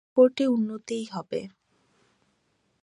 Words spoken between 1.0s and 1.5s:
হবে।